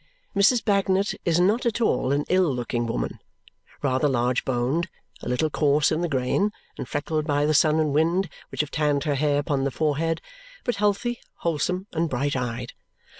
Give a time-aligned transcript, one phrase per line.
[0.35, 0.65] Mrs.
[0.65, 3.19] Bagnet is not at all an ill looking woman.
[3.83, 4.89] Rather large boned,
[5.21, 8.71] a little coarse in the grain, and freckled by the sun and wind which have
[8.71, 10.19] tanned her hair upon the forehead,
[10.63, 12.73] but healthy, wholesome, and bright eyed.